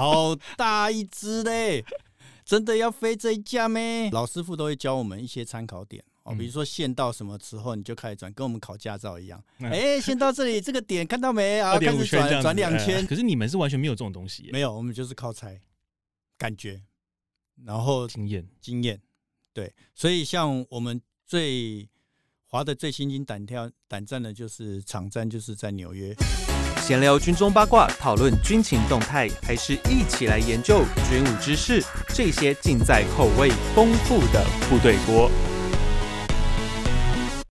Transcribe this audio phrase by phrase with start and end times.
[0.00, 1.84] 好大一只嘞！
[2.42, 4.10] 真的要飞这一架咩？
[4.10, 9.38] 老师傅都会教我们一些参考点哦，比如说线到什么时候你就开始转，跟我们考驾照一样。
[9.58, 11.78] 哎、欸，线到这里 这个点看到没啊？
[11.78, 13.06] 开始转转两圈。
[13.06, 15.60] 可是你们是完全没有这种东西，没有，我们就是靠猜
[16.38, 16.82] 感觉，
[17.66, 18.98] 然后经验经验。
[19.52, 21.86] 对，所以像我们最
[22.46, 26.14] 滑的最心惊胆跳胆战的就是场站，就是在纽约。
[26.80, 31.84] 闲聊军中八卦，讨论军情动态，还是一起来研究军武知识？
[32.08, 35.30] 这些尽在口味丰富的部队锅。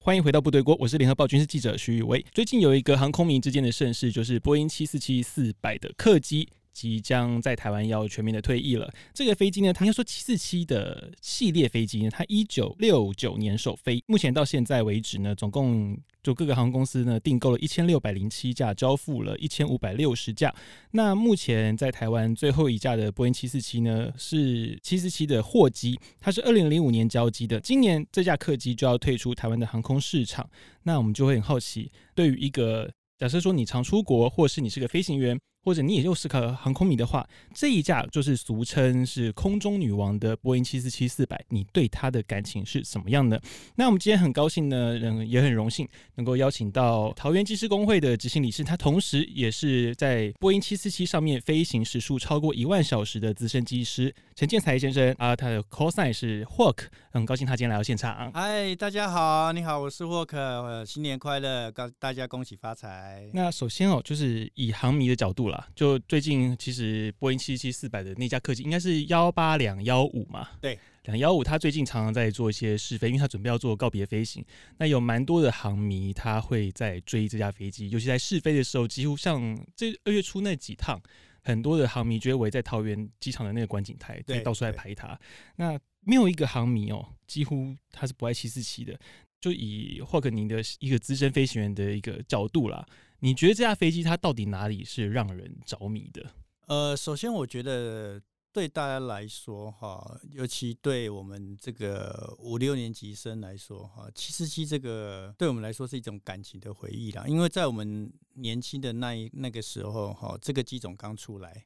[0.01, 2.23] 欢迎回到部队锅，我是联合报军事记者徐宇威。
[2.35, 6.48] 最近有一个航空迷之间的盛事，就是波音七四七四百的客机。
[6.73, 8.93] 即将在台湾要全面的退役了。
[9.12, 20.55] 这个飞机呢，它应该说七四七的系列飞机呢，它一九六九年首飞，目前到现在为止呢，总共就各个航空公司呢订购了一千六百零七架，交付了一千五百六十架。
[20.93, 30.48] 那目前在台湾最后一架的波音七四七呢，是七四七的货机，它是二零零五年交机的，今年这架客机就要退出台湾的航空市场。
[30.84, 35.39] 那我们就会很好奇，对于一个假设说你常出国，或是你是个飞行员。
[35.65, 43.41] 或者你也就是个航空迷的话，这一架就是俗称是空中女王的波音七四七四百，你对它的感情是怎么样的？
[43.77, 58.33] 那我们今天很高兴呢，嗯也很荣幸能够邀请到桃园机师工会的执行理事，他同时也是在波音七四七上面飞行时数超过一万小时的资深机师陈建才先生啊，他的 call sign 是 Hawk，很高兴他今天来到现场。
[58.33, 63.29] 嗨，大家好，你好，我是 Hawk，新年快乐，告大家恭喜发财。
[63.35, 65.69] 那首先哦，就是以航迷的角度啦。
[65.75, 70.49] 就最近，其实波音七七四百的那架客机应该是幺八两幺五嘛？
[70.59, 74.43] 对，两幺五，他最近常常在做一些试飞，因为他准备要做告别飞行。
[74.79, 80.99] 那有蛮多的航迷，他会在追这架飞机，尤其在试飞的时候，几乎像这二月初那几趟，
[81.43, 85.19] 很多的航迷就会围在桃园机场的那个观景台，对，到处来拍它。
[85.57, 88.98] 那没有一个航迷哦，几乎他是不爱七四七的。
[89.41, 92.87] 就以霍克宁的一个资深飞行员的一个角度啦。
[93.19, 96.25] 你觉得这架飞机它到底哪里是让人着迷的？
[96.66, 98.22] 呃，首先我觉得
[98.53, 107.25] 对大家来说哈，尤其对我们这个五六年级生来说哈，七四七这个对我们来说是一种感情的回忆啦。
[107.27, 111.65] 因为在我们年轻的那一那个时候哈，这个机种刚出来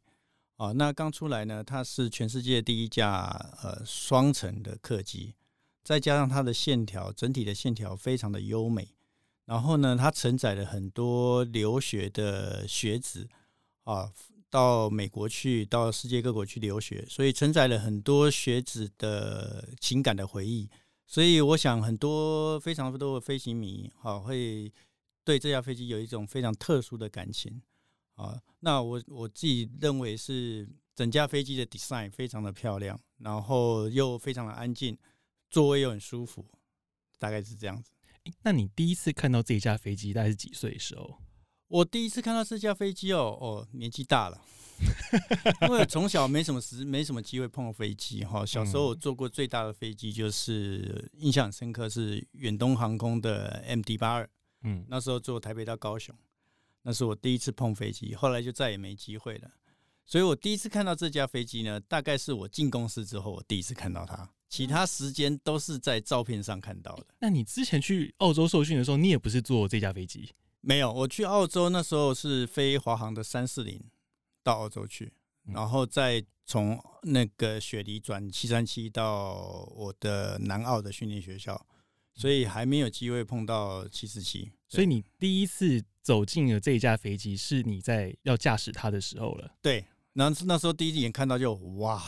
[0.56, 3.24] 啊，那刚出来呢，它是全世界第一架
[3.62, 5.34] 呃双层的客机，
[5.84, 8.88] 再加上它的线条，整体的线条非常的优美。
[9.44, 13.28] 然后呢，它承载了很多留学的学子
[13.84, 14.10] 啊，
[14.48, 20.68] 到美国去，到世界各国去留学，所以承载了很多学子的情感的回忆。
[21.06, 24.72] 所以我想，很多非常多的飞行迷啊，会
[25.22, 27.62] 对这架飞机有一种非常特殊的感情
[28.16, 28.38] 啊。
[28.60, 34.98] 那我我自己认为是整架飞机的 design 非常的漂亮，然后又非常的安静，
[35.48, 36.44] 座位又很舒服，
[37.18, 37.92] 大概是这样子。
[38.42, 41.18] 那你第一次看到这架飞机大概是几岁的时候？
[41.68, 44.40] 我第一次看到这架飞机哦哦，年纪大了，
[45.62, 48.46] 因为从小没什么时没什么机会碰到飞机哈。
[48.46, 54.28] 小时候我坐过最大的飞机就是印象很深刻，是远东航空的 MD 八二，
[54.62, 56.14] 嗯，那时候坐台北到高雄，
[56.88, 59.50] 那是我第一次碰飞机，后来就再也没机会了。
[60.04, 64.30] 所以我第一次看到这架飞机呢，大概是我进公司之后我第一次看到它。
[64.48, 67.06] 其他时间都是在照片上看到的。
[67.18, 70.30] 那你之前去澳洲受训的时候，你也不是坐这架飞机？
[70.60, 73.82] 没有，我去澳洲那时候是飞华航的三四零
[74.44, 75.12] 到澳洲去，
[75.46, 81.66] 然后再从那个雪梨转七三七到我的南澳的训练学校，
[82.14, 84.52] 所以还没有机会碰到七四七。
[84.68, 89.54] 所以你第一次走进了这一架飞机，是你在要驾驶它的时候了？
[89.62, 92.02] 对，然后那时候第一眼看到就哇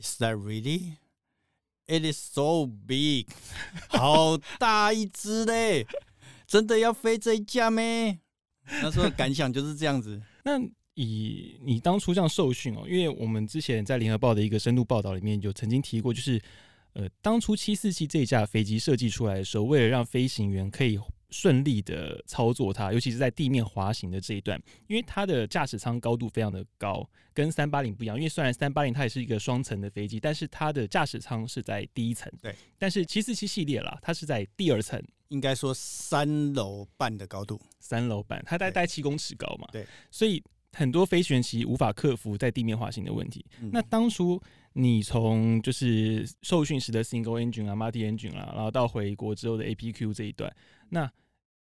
[0.00, 3.26] ，Is that really？It is so big，
[3.90, 5.86] 好大一只嘞！
[6.46, 8.18] 真的要飞这一架咩？
[8.82, 10.22] 那时候感想就是这样子。
[10.44, 10.58] 那
[10.94, 16.40] 以你当初这样受训哦，因为我们之前在联合报的一个深度报道里面有曾经提过，就是
[16.94, 20.98] 呃，当初七四七这一架飞机设计出来的时候，为了让飞行员可以
[21.34, 28.16] 顺利的操作它，尤其是在地面滑行的这一段，因为它的驾驶舱高度非常的高，跟三八零不一样。
[28.16, 32.32] 因为虽然三八零它也是一个双层的飞机，但是它的驾驶舱是在第一层。
[32.40, 39.66] 对，但是七四七系列啦，它是在第二层，应该说三楼半的高度，三楼半，它大概七公尺高嘛。
[39.72, 40.40] 对，所以
[40.72, 43.44] 很多飞行员其实无法克服在地面滑行的问题。
[43.60, 44.40] 嗯、那当初
[44.74, 50.54] 你从就是受训时的 single engine 啊，multi engine 啊，然后到回国之后的 APQ 这一段，
[50.90, 51.10] 那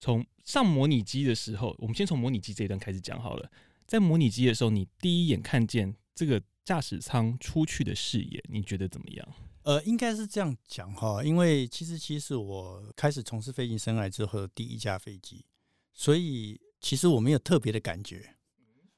[0.04, 3.50] 从上模拟机的时候，我们先从模拟机这一段开始讲好了。
[3.88, 9.26] 在模拟机的时候，你第一眼看见这个驾驶舱出去的视野，你觉得怎么样？
[9.62, 15.46] 呃，应该是这样讲哈，因为其实其实我开始从事飞行生涯之后的第一架飞机，
[15.94, 18.36] 所以其实我没有特别的感觉。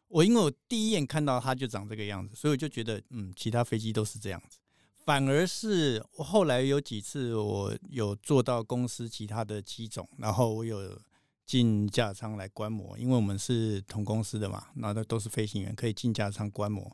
[0.07, 4.57] 我因为我第一眼看到它就长这个样子，所以我就觉得嗯，其他飞机都是这样子。
[5.05, 10.99] 反而是我后来有几次我有做到公司其他的机种，然后我有
[11.45, 16.91] 进驾驶舱来观摩，因为我们是同公司的嘛，那都都是飞行员，可以进驾驶舱观摩。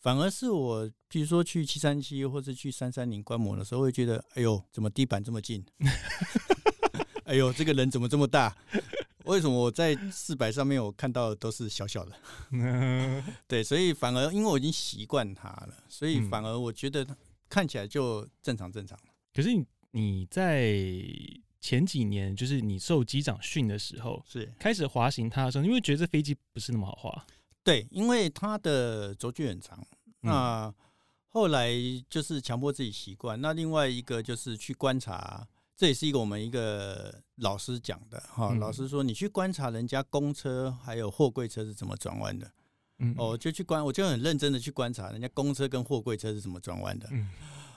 [0.00, 5.64] 反而是我，比如说去七三七或者去三三零观摩的时候，会觉得，哎呦，怎么地板这么近？
[7.26, 8.56] 哎呦，这个人怎么这么大？
[9.24, 12.12] 为什么我在四百上面我看到的都是小小的？
[13.48, 17.04] 对，所以反而因为我已经习惯它了，所以反而我觉得
[17.48, 18.98] 看起来就正常正常。
[19.34, 20.74] 可是你你在
[21.60, 27.26] 前几年，就是你受机长训的时候，是开始滑行它的时候，因为觉得这飞机不是那么好滑。
[27.64, 29.84] 对，因为它的轴距很长，
[30.20, 30.72] 那
[31.28, 31.70] 后来
[32.08, 33.38] 就是强迫自己习惯。
[33.40, 35.46] 那另外一个就是去观察，
[35.76, 38.54] 这也是一个我们一个老师讲的哈。
[38.54, 42.50] 老师说，你去观察人家公车还有货柜车是怎么转弯的，
[42.98, 47.08] 嗯，哦，就去观，我就很认真的去观察人家公车跟货柜车是怎么转弯的，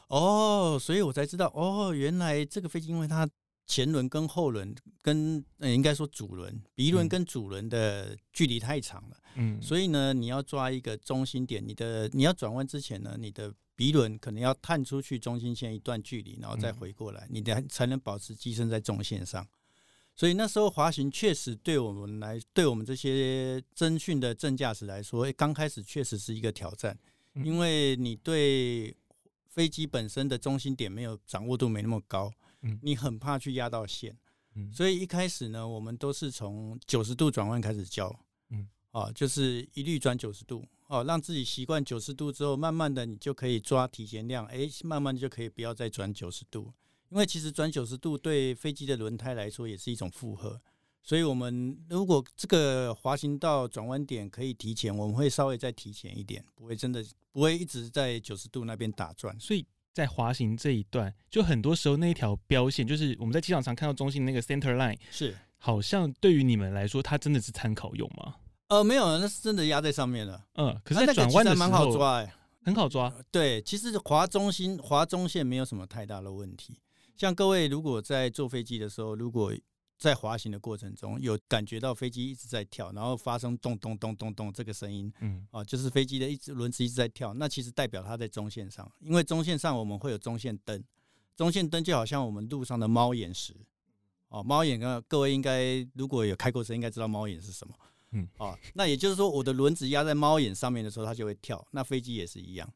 [0.07, 3.27] 哦，所以我才知道，哦，原来这个飞机因为它。
[3.68, 19.47] 前轮跟后轮跟呃，应该说主轮、鼻轮跟主轮的距离太长了，嗯，所以呢，你要抓一个中心点，你的你要转弯之前呢，你的鼻轮可能要探出去中心线一段距离，然后再回过来，你的才能保持机身在中线上。
[20.21, 26.95] 所以那时候滑行确实对我们来，对我们这些侦训的正驾驶来说，刚开始确实是一个挑战，
[27.44, 28.95] 因为你对
[29.50, 32.31] 飞机本身的中心点没有掌握度，没那么高。
[32.83, 34.15] 你很怕去压到线，
[34.71, 38.15] 所以一开始呢，我们都是从九十度转弯开始教，
[38.51, 46.71] 嗯，啊，就是一律转九十度，哦，让自己习惯九十度之后，慢慢的你就可以抓提前量，哎，慢慢就可以不要再转九十度，
[47.12, 50.60] 因为其实转九十度对飞机的轮胎来说也是一种负荷，
[51.04, 59.63] 所以我们如果这个滑行道转弯点可以提前，我们会稍微再提前一点，不会真的不会一直在九十度那边打转，所以。
[59.94, 68.36] 在滑行这一段，就很多时候那一条标线，就是我们在机场常看到中心那个 center line，是好像对于你们来说，它真的是参考用吗？
[68.69, 70.46] 呃，没有，那是真的压在上面了。
[70.56, 73.13] 嗯，可是在转弯的时候蛮好抓，哎，很好抓。
[73.30, 76.80] 对，其实滑中心、滑中线没有什么太大的问题。
[77.16, 79.54] 像各位如果在坐飞机的时候，如果
[79.98, 90.84] 在滑行的过程中，有感觉到飞机一直在跳，然后发生咚咚咚咚咚这个声音，嗯，啊，就是飞机的一直轮子一直在跳，那其实代表它在中线上，因为中线上我们会有中线灯，
[91.36, 93.56] 中线灯就好像我们路上的猫眼石，
[94.30, 97.75] 哦，猫眼啊，各位应该如果有开过车，应该知道猫眼是什么，
[98.13, 102.68] 嗯，啊，那也就是说，我的轮子压在猫眼上面的时候，它就会跳，那飞机也是一样，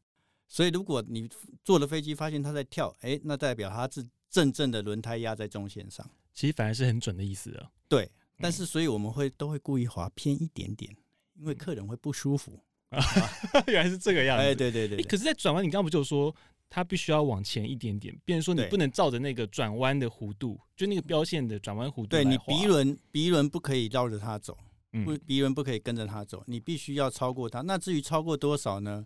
[0.46, 1.28] 所以如果你
[1.64, 6.08] 坐了飞机发现它在跳，诶，那代表它是真正的轮胎压在中线上。
[6.34, 7.70] 其实反而是很准的意思啊。
[7.88, 10.94] 对，但是所以我们会都会故意滑偏一点点，
[11.34, 12.60] 因为客人会不舒服。
[12.90, 13.02] 啊，
[13.66, 14.44] 原来是这个样子。
[14.44, 15.04] 哎，对对对，对。
[15.04, 16.34] 可是，在转弯，你刚刚不就说
[16.70, 22.06] 它必须要往前一点点，变成说你不能照着那个转弯的弧度，就那个标线的转弯弧度。
[22.06, 24.56] 对，你鼻轮鼻轮不可以绕着它走，
[25.04, 27.62] 不鼻轮不可以跟着它走，你必须要超过它。
[27.62, 29.04] 那至于超过多少呢？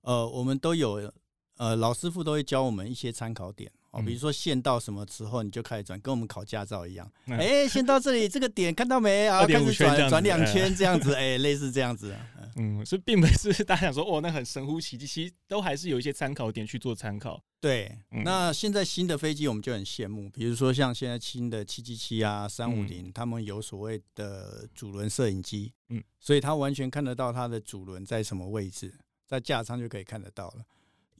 [0.00, 1.12] 呃，我们都有
[1.56, 3.70] 呃老师傅都会教我们一些参考点。
[3.90, 7.10] 哦，比如说线到什么时候你就开始转，跟我们考驾照一样。
[7.26, 9.44] 哎、欸，线到这里这个点看到没 啊？
[9.46, 12.14] 开始转转两圈这样子， 哎、欸，类似这样子。
[12.56, 17.42] 嗯，所以并不是大家想说哦，那很神乎其技，其实都还是有一些参考点去做参考。
[17.60, 28.94] 对，那现在新的飞机我们就很羡慕，比如说像现在新的七七七啊、三五零，他们有所谓的主轮摄影机，嗯，所以他完全看得到它的主轮在什么位置，
[29.26, 30.64] 在驾舱就可以看得到了。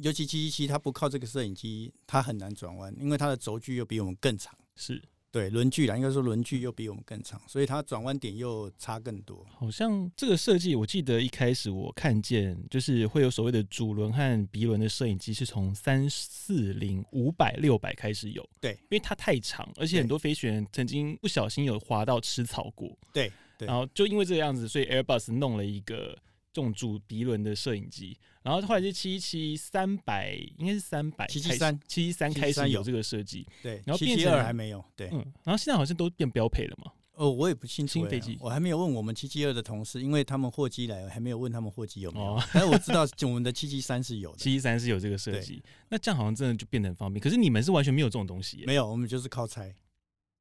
[0.02, 4.54] 尤其七七七，它不靠这个摄影机，它很难转弯，因为它的轴距又比我们更长。
[4.74, 9.46] 是对轮距啦，应该说轮距又比我们更长，所以它转弯点又差更多。
[9.50, 18.44] 好像这个设计，我记得一开始我看见，就是会有所谓的主轮和鼻轮的摄影机，是从三四零、五百、六百开始有。
[18.60, 22.98] 对，因为它太长，而且很多飞行员曾经不小心有滑到吃草过。
[23.12, 26.18] 对，对，然后就因为这个样子，所以 Airbus 弄了一个。
[26.52, 36.92] 重主鼻轮的摄影机，然后后来是七七三百，应该是三百七七三七七三开始有这个设计，对，然后七七二还没有，对，嗯，然后现在好像都变标配了嘛。
[37.12, 42.36] 哦，我也不清楚，新飞机我还没有问我们七七二的同事，因为他们货机来了，还没有问他们货机有没有。
[42.36, 45.62] 哦、但是我知道我们的七七三是有的，七七三是有这个设计。
[45.90, 47.22] 那这样好像真的就变得很方便。
[47.22, 49.74] 可是你们是完全没有这种东西，没有，我们就是靠猜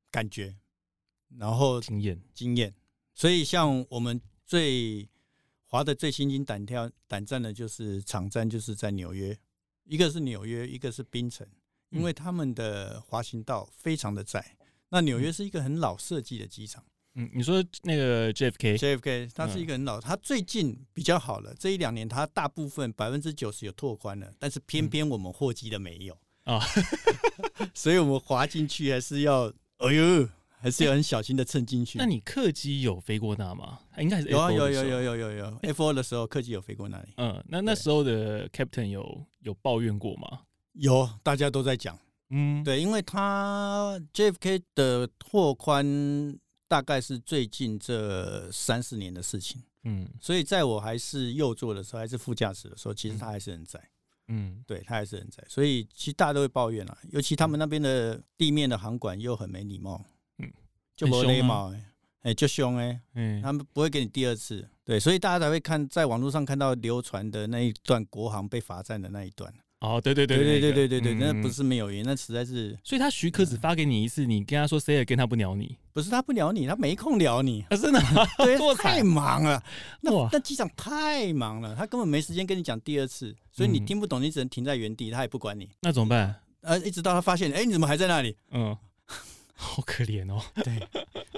[0.10, 0.56] 感觉，
[1.38, 2.74] 然后经验经验。
[3.14, 5.06] 所以像我们最
[5.72, 9.38] 滑的最心惊胆跳胆战的就是场站，就是在纽约，
[9.84, 11.46] 一个是纽约，一个是槟城，
[11.92, 14.58] 因为他们的滑行道非常的窄。
[14.90, 16.84] 那纽约是一个很老设计的机场。
[17.14, 21.54] 嗯，你说那个 JFK，JFK，它是一个很老，它最近比较好了。
[21.60, 26.60] 这一两年，它大部分百分之九十有拓宽了，但是偏偏我们货机的没有啊，
[27.76, 30.28] 所以我们滑进去还是要，哎呦。
[30.62, 31.98] 还是要很小心的蹭进去。
[31.98, 33.80] 那你客机有飞过那吗？
[33.98, 35.46] 应该是有啊，有有有有有有。
[35.62, 37.14] F4 的时候，客机有飞过那里。
[37.18, 40.42] 嗯，那那时候的 Captain 有有抱怨过吗？
[40.74, 41.98] 有，大家都在讲。
[42.30, 46.38] 嗯，对，因为他 JFK 的拓宽
[46.68, 49.64] 大概是最近这三四年的事情。
[49.86, 53.82] 嗯，所以在我还是右座的时候，还是副驾驶的时候，其实他还是很窄。
[54.28, 55.44] 嗯，对，他还是很窄。
[55.48, 60.06] 所以其实大家都会抱怨了，尤其他们那边的地面的航管又很没礼貌。
[61.00, 61.86] 就没礼貌哎，
[62.24, 69.54] 哎，就凶哎，嗯，他们不会给你第二次，对，所以大家才会看在网络上看到流传的那一段国航被罚站的那一段。
[69.80, 72.78] 哦，对对对对对对对对，那不是没有原因，那实在是。
[72.84, 78.02] 所以他许可只发给你一次，你跟他说谁也跟他不鸟你，不是他不鸟你，他没空鸟你，真的，
[78.44, 79.64] 对，太忙了，
[80.02, 85.70] 那那机长太忙了，他根本没时间跟你讲第二次，所以你听不懂，你只能停在原地，他也不管你。
[85.80, 86.36] 那怎么办？
[86.60, 88.36] 呃，一直到他发现，哎，你怎么还在那里？
[88.52, 88.76] 嗯。
[89.62, 90.88] 好可怜哦，对，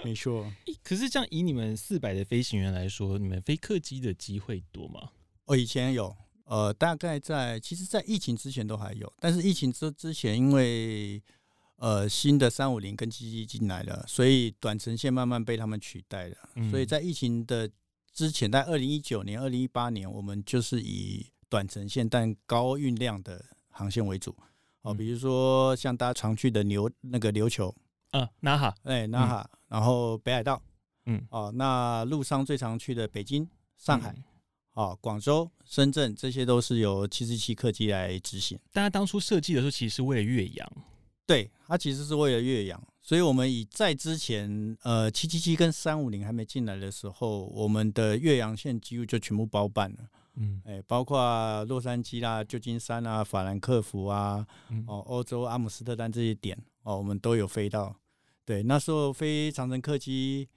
[0.06, 0.46] 没错。
[0.84, 5.10] 可是这样以你们四百的飞行员来说，你们飞客机的机会多吗？
[5.46, 11.20] 我以前有，呃，大概在其实，在疫情之前都还有，但是疫情之之前，因为
[11.78, 16.38] 呃新的三五零跟机机进来了，所以短程线慢慢被他们取代了。
[16.56, 17.68] 嗯、所以在疫情的
[18.14, 24.30] 之前，在二零一九年、二零一八年，我们就是以短程线但高运量的航线为主。
[24.84, 27.76] 哦、呃，比如说像大家常去的琉那个琉球。
[28.12, 30.62] 嗯，那哈，哎，那哈，然后北海道，
[31.06, 34.16] 嗯，哦，那陆上最常去的北京、上海，
[34.74, 38.60] 哦，广州、深圳，这些都是由七四七客机来执行。
[38.72, 40.72] 大家当初设计的时候，其实是为了岳阳，
[41.26, 49.98] 对，它其实是为了岳阳，所以我们以在之前，呃，七七七跟三五零还没进来的时候，我们的岳阳线几乎就全部包办了，
[50.36, 54.46] 嗯，哎，包括洛杉矶啦、旧金山啊、法兰克福啊，
[54.86, 57.96] 哦，欧洲阿姆斯特丹这些点，哦，我们都有飞到。
[58.44, 60.48] 对，那时候飞长城客机，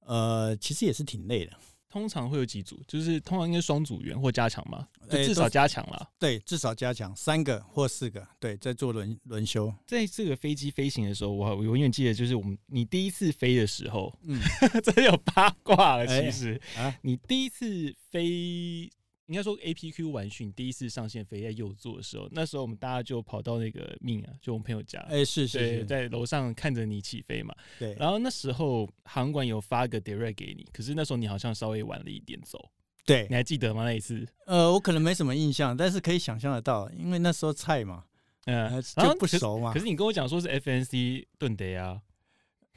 [0.00, 1.52] 呃，其实也是挺累的。
[1.88, 6.06] 通常会有几组，就是通常应该双组员或加强嘛，就至少加强了、欸。
[6.20, 8.24] 对，至少加强三个或四个。
[8.38, 9.74] 对，在做轮轮休。
[9.88, 14.40] 在这个飞机飞行的时候，我我永远记得，就是我们你第一次飞的时候，嗯，
[14.84, 16.06] 真有八卦了。
[16.06, 18.88] 其实、欸、啊，你第一次飞。
[19.30, 27.54] 应该说，APQ 完训第一次上线飞在右座的时候，那时候我们大家就跑到那个命啊，就我们朋友家，哎、欸，是是，是，在楼上看着你起飞嘛。
[27.78, 27.94] 对。
[27.94, 32.58] 然后那时候航管有发个 direct 给你，可是那时候你好像稍微晚了一点走。
[33.06, 33.28] 对。
[33.30, 33.84] 你还记得吗？
[33.84, 34.26] 那一次？
[34.46, 38.02] 呃，我可能没什么印象，但是可以想象得到，因为那时候菜嘛，
[38.46, 39.72] 嗯，就不熟嘛。
[39.72, 42.02] 可是，你跟我讲说是 FNC 盾的呀。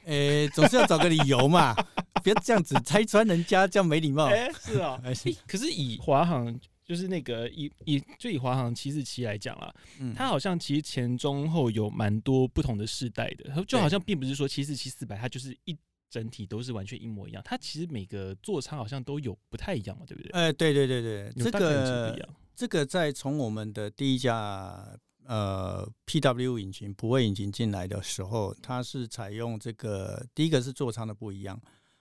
[0.04, 1.74] 诶、欸，总是要找个理由嘛，
[2.22, 4.26] 不要这样子拆穿人家，这样没礼貌。
[4.32, 15.76] 哎、欸，是啊、喔欸，可是以华航就是那个以以就以华航七四七来讲啦，嗯，它好像其实前中后有蛮多不同的世代的，就好像并不是说七四七四百它就是一
[16.10, 20.30] 整体都是完全一模一样，它其实每个座舱好像都有不太一样嘛，对不对？
[20.32, 24.96] 哎、欸，对对对对，这个这个在从我们的第一架。
[25.26, 31.60] 呃，PW 引擎、普惠引擎进来的时候，它是采用这个第一个是座舱的不一样。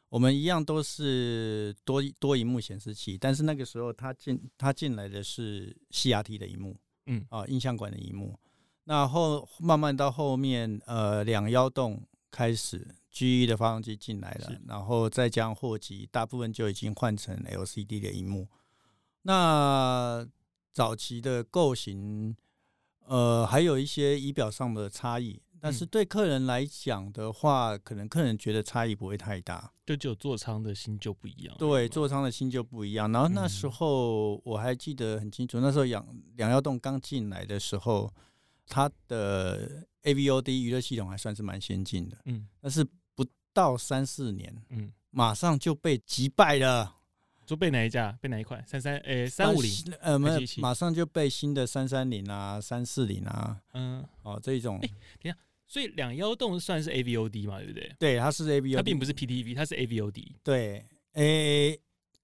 [0.10, 6.77] 我们一样都是多多荧幕显示器，但是那个时候它进它进来的是 CRT 的荧幕，
[7.08, 8.38] 嗯啊，映像管的荧幕。
[8.84, 12.00] 那后慢慢到后面，呃，两幺洞
[12.30, 18.48] 开始 GE 的发动机进来了，然后再将货机，大部分就已经换成 LCD 的荧幕。
[19.24, 20.27] 那
[20.74, 22.36] 早期的构型。
[23.07, 31.55] 呃，还有一些仪表上的差异，但是对客人来讲的话，可能客人觉得差异不会太大，就只有座舱的心就不一样。
[31.57, 33.12] 对，座舱的心就不一样。
[33.12, 36.05] 然后那时候我还记得很清楚，那时候两
[36.36, 38.13] 两耀洞刚进来的时候，
[38.67, 46.95] 它的 AVOD 娱乐系统还算是蛮先进的，嗯，但是不到三四年，嗯，马上就被击败了。
[47.46, 48.12] 就背哪一架？
[48.22, 48.64] 背哪一款？
[48.68, 54.78] 三三诶，三五零呃，没有，马上就被新的三三零啊，三四零啊，嗯，哦，这一种。
[54.78, 57.96] 哎、欸，等下，所以两幺洞算是 AVOD 嘛，对不对？
[58.00, 60.26] 对，它是 AVOD，它并不是 PTV，它是 AVOD。
[60.44, 61.80] 对，诶、欸，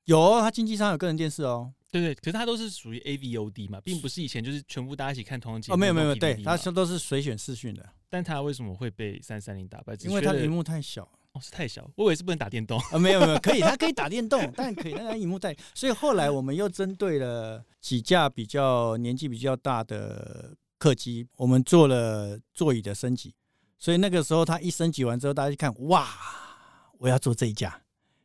[0.06, 1.74] 有，它经济舱有个人电视哦。
[1.92, 5.74] 对对，可是它都是属于 AVOD 嘛，并不是以前就是全部大家一起看同一节目。
[5.74, 7.84] 哦，没有没有，对，它都是随选视讯的。
[8.08, 9.96] 但它为什么会被三三零打败？
[10.02, 11.08] 因为它屏幕太小。
[11.34, 15.56] 哦，是太小，我以为是不能打电动 啊，没有没有，可以，它可以打电动，但可以那个荧幕在。
[15.76, 23.34] 所以后来我们又针对了几架比较年纪比较大的客机，我们做了座椅的升级。
[23.78, 26.08] 所以那个时候它一升级完之后，大家一看，哇，
[26.98, 27.80] 我要坐这一架。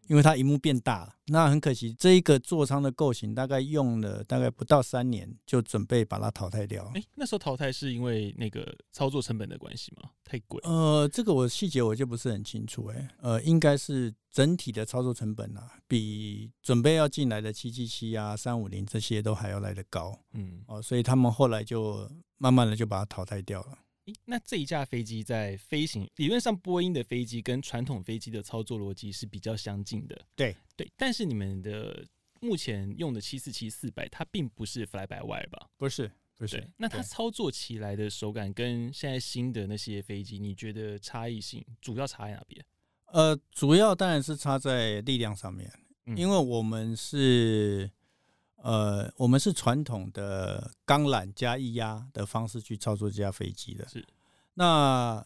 [0.06, 6.90] 因为它荧幕变大了，那很可惜，这一个座舱的构型大概用了大概不到三年，就准备把它淘汰掉。
[6.94, 10.11] 哎，那时候淘汰是因为那个操作成本的关系吗？
[10.25, 10.61] 太贵？
[10.64, 12.87] 呃，这个我细节我就不是很清楚。
[12.87, 20.18] 哎，呃，应该是整体的操作成本啊，比准备要进来的七七七啊、三五零这些都还要来得高。
[20.32, 23.78] 嗯，哦，所以他们后来就慢慢的就把它淘汰掉了。
[24.26, 30.26] 那这一架飞机在飞行理论上，波音的飞机跟传统飞机的操作逻辑是比较相近的。
[30.37, 32.06] 对对，但是你们的
[32.40, 35.70] 目前用的七四七四百，它并不是 fly by wire 吧？
[35.78, 36.68] 不是，不是。
[36.76, 42.62] 那它操作起来的手感跟现在新的那些飞机，你觉得差异性主要差在哪边？
[43.06, 45.73] 呃，主要当然是差在力量上面，
[46.06, 47.90] 嗯、因为我们是。
[48.64, 54.02] 呃，我们是传统的钢缆加液压的方式去操作这架飞机的，是。
[54.54, 55.23] 那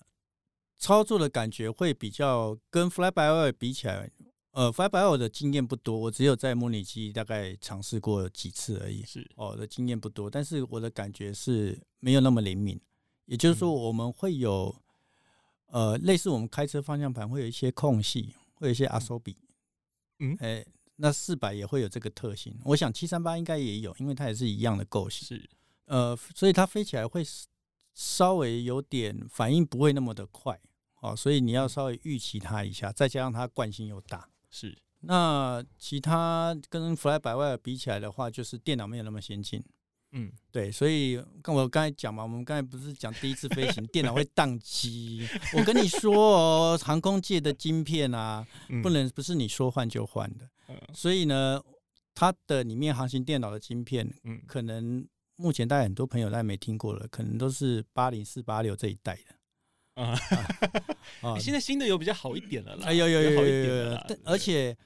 [0.76, 4.10] 操作的感觉会比较跟 fly by wire 比起来，
[4.50, 9.24] 呃，fly by wire 的经验不多，我只有在模拟机大概尝试过几次而已，是。
[9.36, 12.80] 哦，的经验不多，但是我的感觉是没有那么灵敏，
[13.26, 14.74] 也就是说，我们会有、
[15.68, 19.36] 嗯、呃，类似我们开车方向盘会有一些空隙，会有一些阿手比，
[20.18, 20.66] 嗯，哎、欸。
[21.00, 25.26] 那四百也会有这个特性，我想七三八应该也有，因为它也是一样的构型。
[25.26, 25.48] 是，
[25.86, 27.24] 呃，所以它飞起来会
[27.94, 30.58] 稍微有点反应不会那么的快，
[31.00, 34.28] 哦，所以你要稍微预期它一下，再加上它惯性又大。
[34.50, 39.62] 是，那其他跟 Fly by Wire 比起来的话，就是电脑没有那么先进。
[40.12, 45.28] 嗯，对，所以跟我刚才讲嘛，我们刚才不是讲第一次飞行电脑会宕机？
[45.54, 48.44] 我跟你说哦，航空界的晶片啊，
[48.82, 50.48] 不能不是你说换就换的。
[50.94, 51.60] 所以呢，
[52.14, 55.06] 它的里面航行电脑的晶片，嗯，可能
[55.36, 60.02] 目前大家很多朋友大家没听过了，可能都是八零四八六这一代的。
[60.02, 60.18] 啊。
[61.22, 63.44] 啊， 现在新的有比较好一点了啦，哎有有有有
[63.92, 64.76] 有，而且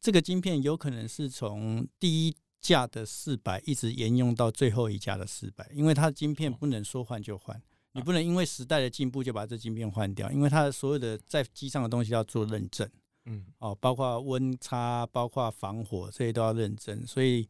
[0.00, 2.36] 这个晶片有可能是从第一。
[2.62, 12.88] 架的四百一直沿用到最后一架的四百，因为它的晶片不能说换就换，你不能因为时代的进步就把这晶片换掉，因为它的所有的在机上的东西要做认证，
[13.26, 17.48] 嗯，哦，包括温差，包括防火这些都要认真，所以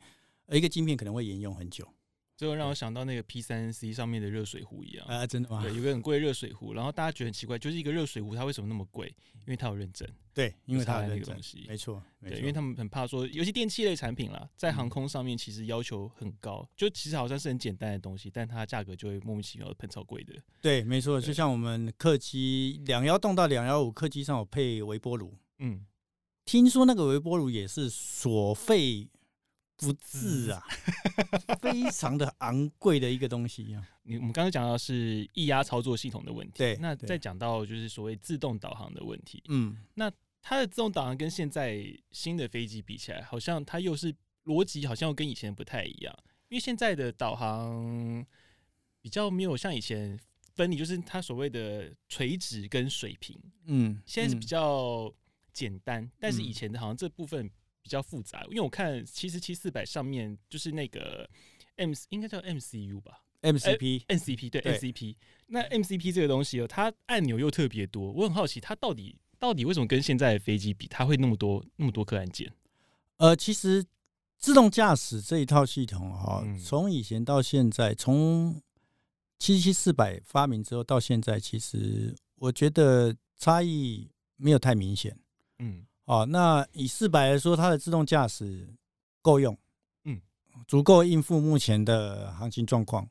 [0.50, 1.86] 一个晶片可能会沿用很久。
[2.34, 5.62] 最后让我想到那个 P 三 C 上面的热水壶一样啊，真的吗？
[5.62, 9.06] 对，有个很贵的热水壶，然后大家觉得很奇怪，就是一个热水壶它为什么那么贵？
[9.44, 10.08] 因为它有认证。
[10.34, 12.02] 对，因为它有那个东西，没错。
[12.20, 20.34] 对，因为他们很怕说，尤其电器类产品啦，在航空上面其实要求很高，就其实好像是很简单的东西，但它价格就会莫名其妙的喷超贵的。
[20.60, 21.20] 对，没错。
[21.20, 25.32] 就像我们客机两幺洞到两幺五客机上有配微波炉，
[25.62, 25.86] 嗯，
[26.44, 29.08] 听说那个微波炉也是所费。
[29.74, 30.62] 不至啊，
[31.60, 33.84] 非常的昂贵的一个东西啊。
[34.04, 36.76] 你我们刚刚讲到是液压操作系统的问题，对。
[36.76, 40.08] 那再讲到就是所谓自动导航的问题，嗯，那
[40.40, 46.16] 它的自动导航跟现在新的飞机比起来，好像它又是逻辑好像又跟以前不太一样，
[46.48, 48.24] 因为现在的导航
[49.00, 50.16] 比较没有像以前
[50.54, 55.12] 分离，就是它所谓的垂直跟水平，嗯，现在是比较
[55.52, 57.50] 简单，但是以前的好像这部分。
[57.84, 61.28] 比较复杂，因为我看七十七四百上面就是那个
[61.74, 65.16] M，应该叫 MCU 吧？MCP，MCP、欸、MCP 对，对 MCP。
[65.48, 72.52] 那 MCP 这个东西哦，它按钮又特别多，我很好奇，它到底到底为什么跟现在的飞机比，它会那么多那么多颗按键？
[73.16, 73.84] 呃，其实
[74.38, 78.62] 自动驾驶这一套系统哈，从以前到现在，从
[79.40, 85.18] 七七四百发明之后到现在，其实我觉得差异没有太明显。
[85.62, 85.86] 嗯。
[86.04, 88.68] 哦，那以四百来说，它的自动驾驶
[89.22, 89.56] 够用，
[90.04, 90.20] 嗯，
[90.66, 93.08] 足够应付目前的行情状况。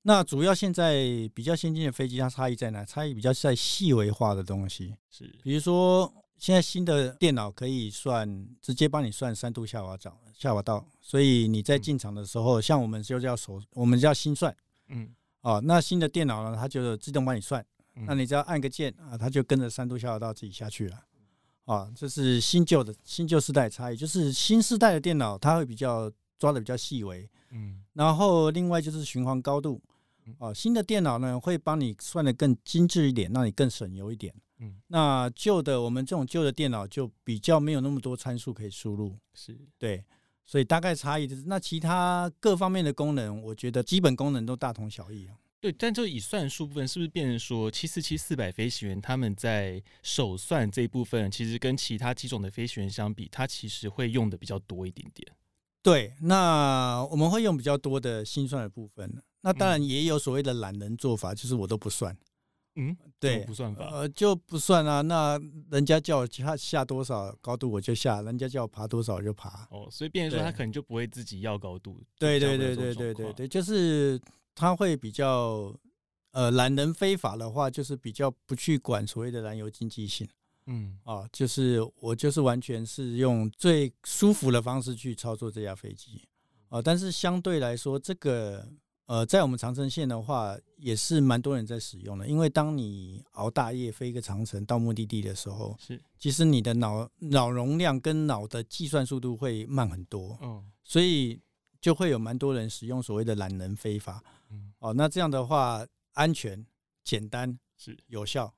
[0.00, 2.84] 那主要现在比较先进的飞机，它差异在哪？
[2.84, 14.56] 差异比较在细微化的东西，是，比如说现在新的电脑可以算，直接帮你算三度下滑角、下滑道，所以你在进场的时候，像我们就叫手，我们叫心算，
[14.88, 17.64] 嗯，哦，那新的电脑呢，它就自动帮你算，
[18.06, 21.02] 那你只要按个键啊，它就跟着三度下滑道自己下去了。
[21.66, 29.82] 啊，这是新旧的新旧世代差异，就是新世代的电脑它会比较抓的比较细微，嗯，然后另外就是循环高度，
[30.38, 39.58] 啊，新的电脑呢会帮你算的更精致一点，让你更省油一点，嗯，那旧的我们这种旧的电脑就比较没有那么多参数可以输入，是。
[39.76, 40.04] 对，
[40.44, 45.34] 所以大概差异就是那其他各方面的功能，我觉得基本功能都大同小异啊。
[45.60, 55.26] 对，但就以算术部分，是不是变成说七四七四百飞行员他们在手算这一部分，其实跟其他几种的飞行员相比，他其实会用的比较多一点点。
[55.82, 59.22] 对，那我们会用比较多的心算的部分。
[59.40, 62.16] 那当然也有所谓的懒人做法，就是我都不算。
[62.74, 65.00] 嗯，对，不算法，呃，就不算啊。
[65.00, 65.40] 那
[65.70, 69.66] 人家叫我下下多少高度，我就下；人家叫我爬多少，我就爬。
[69.70, 72.02] 哦，所以变成说他可能就不会自己要高度。
[72.18, 74.20] 对对对对对对对，就是
[74.56, 75.72] 他会比较
[76.32, 80.28] 呃懒人飞法的话，就是比较不去管所谓的燃油经济性。
[80.66, 86.26] 嗯，啊，就是我就是完全是用最舒服的方式去操作这架飞机
[86.68, 86.82] 啊。
[86.82, 88.68] 但是相对来说，这个。
[89.08, 92.26] 呃，在我们长城线的话，也是蛮多人在使用的。
[92.26, 100.36] 因为当你熬大夜飞一个长城到目的地的时候，是其实你的脑脑容量跟脑的计算速度会慢很多。
[100.42, 101.40] 嗯，所以
[101.80, 104.20] 就会有蛮多人使用所谓的懒人飞法。
[104.50, 106.64] 嗯，哦，那这样的话，安全、
[107.04, 108.54] 简单、是有效。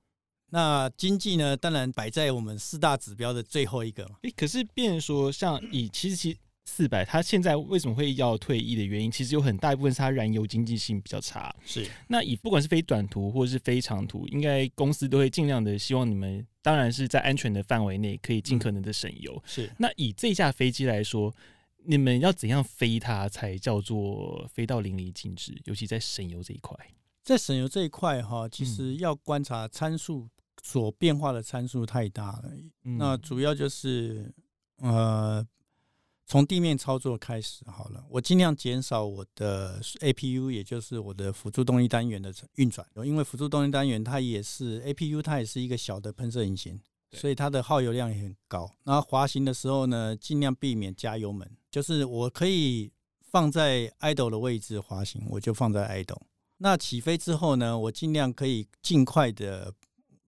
[0.51, 4.05] 那经济呢，当然摆在我们四大指标的最后一个。
[4.23, 6.39] 诶、欸，可是变成说，像 以其实其。
[6.71, 11.53] 四百，它现在为什么会要退役的原因，其实有很大一部分是它燃油经济性比较差。
[11.65, 19.33] 是，那以不管是非短途或者是非长途，应该公司都会尽量的希望你们，当然是在安全的范围内，可以尽可能的省油。
[19.35, 21.35] 嗯、是，那以这架飞机来说，
[21.85, 25.61] 你们要怎样飞它才叫做飞到淋漓尽致？
[25.65, 26.77] 尤其在省油这一块，
[27.23, 30.29] 在省油这一块哈，其实要观察参数
[30.63, 32.45] 所变化的参数太大了。
[32.85, 34.35] 嗯、那主要就是
[34.77, 35.47] 呃。
[36.31, 46.79] 从地面操作开始好了，我尽量减少我的 APU，也就是我的辅助动力单元的运转，因为辅助动力单元它也是 APU，它也是一个小的喷射引擎，
[47.13, 48.71] 所以它的耗油量也很高。
[48.85, 56.21] 然后滑行的时候呢，尽量避免加油门，就是我可以放在 idle 的位置滑行，我就放在 idle。
[56.59, 59.73] 那起飞之后呢，我尽量可以尽快的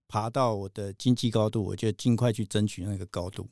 [0.06, 3.48] 爬到我的经济高度，我就尽快去争取那个高度。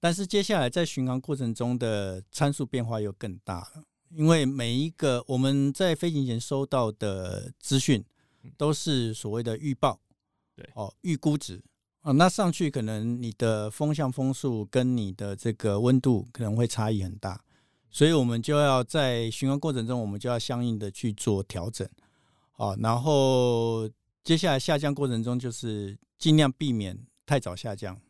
[0.00, 8.04] 但是接下来在巡航过程中的参数变化又更大了，因为每一个我们在飞行前收到的资讯
[8.56, 10.00] 都是所谓的预报，
[10.56, 11.62] 对哦，预估值
[12.02, 17.42] 啊，那上去可能你的风向风速跟你的这个温度可能会差异很大，
[17.90, 21.88] 所以我们就要在巡航过程中，我们就要相应的去做调整，
[22.52, 23.88] 好，然后
[24.24, 28.00] 接下来下降过程中就是尽量避免太早下降。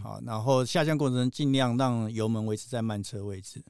[0.00, 3.60] 好，然后下降过程中尽量让油门维持在慢车位置，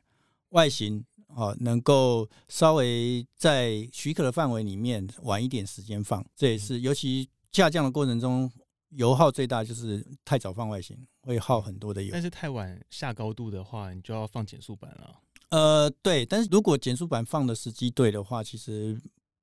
[0.50, 8.53] 外形啊能够稍微在许可的范围里面晚一点时间放，这也是尤其下降的过程中
[8.90, 12.11] 油耗最大，就是太早放外形会耗很多的油。
[12.12, 15.20] 但是太晚下高度的话，你就要放减速板了。
[15.50, 19.00] 呃，对，但是如果减速板放的时机对的话，其实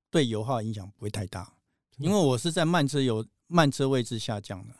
[0.10, 1.54] 对油耗影响不会太大，
[1.98, 4.74] 因为我是在慢车油慢车位置下降的。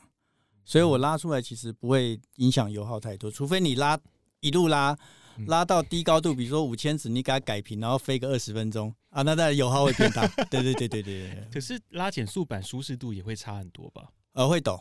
[0.64, 3.98] 所以我拉出来其实不会影响油耗太多，除非你拉
[4.40, 4.94] 一路拉
[5.46, 10.26] 拉到低高度，比如说五千尺，你给它改平，然后飞个二十分钟啊，那那油耗会变大。
[10.50, 11.48] 对对对对对对。
[11.50, 14.10] 可是拉减速板舒适度也会差很多吧？
[14.38, 14.80] 呃，会抖，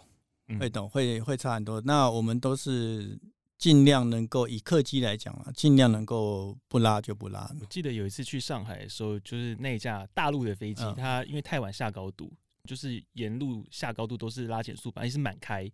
[0.59, 1.81] 会抖，会会差很多。
[1.81, 3.19] 那我们都是
[3.57, 7.49] 尽量能够以客机来讲啊，尽量能够不拉就不拉。
[7.59, 12.31] 我记得有一次去上海的时候，就是那架大陆的飞机，它因为太晚下高度。
[12.65, 15.71] 就是沿路下高度都是拉减速板，也是满开，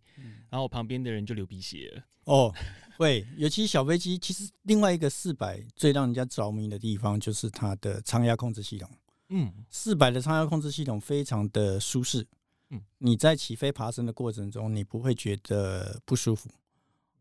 [0.50, 2.04] 然后旁边的人就流鼻血了。
[2.26, 2.54] 哦，
[2.98, 8.88] 对，尤其小飞机，其实另外一个四百最让人家着迷的地方就是它的舱压控制系统。
[9.30, 12.26] 嗯，四百的舱压控制系统非常的舒适。
[12.74, 16.50] 嗯，你在起飞爬升的过程中，你不会觉得不舒服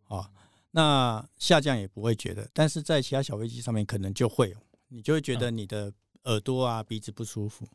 [0.08, 0.30] 啊。
[0.72, 4.56] 那下降也不会觉得，但是在其他小飞机上面可能就会，
[4.88, 5.92] 你就会觉得你的
[6.24, 7.68] 耳朵啊、鼻子不舒服。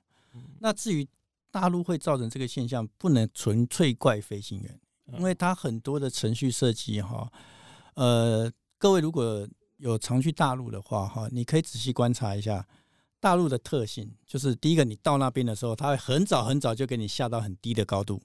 [0.59, 1.07] 那至于
[1.51, 4.79] 大陆会造成这个现象，不能纯粹怪飞行员，
[5.13, 7.31] 因为它很多的程序设计哈，
[7.93, 12.67] 呃，各位如果有常去大陆的话哈，你可以仔细观察一下
[13.19, 18.21] 大陆的特性，就是第一个，你到那边的时候，它会很早很早就给你下到很低的高度，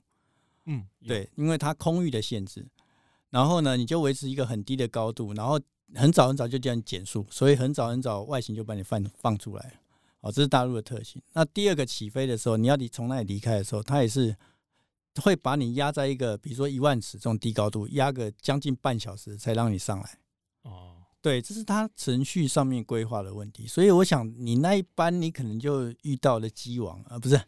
[0.67, 2.67] 嗯，对，因为它空域的限制，
[3.31, 5.59] 然后呢，你就维持一个很低的高度，然后
[5.95, 9.81] 很早很早就叫你减速，所以很早很早外形就把你放放出来。
[10.21, 11.21] 哦，这是大陆的特性。
[11.33, 14.37] 那第二个起飞的时候，你要你从那里离开的时候，它也是
[15.21, 20.19] 会把你压在一个，比如说一万尺这种低高度，压个将近半小时才让你上来。
[20.63, 23.67] 哦，对，这是它程序上面规划的问题。
[23.67, 27.41] 所以我想，你那一班你可能就遇到了机王啊，不是，